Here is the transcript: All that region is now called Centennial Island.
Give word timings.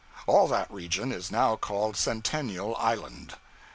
All 0.25 0.47
that 0.47 0.71
region 0.73 1.11
is 1.11 1.29
now 1.29 1.55
called 1.55 1.95
Centennial 1.95 2.75
Island. 2.77 3.35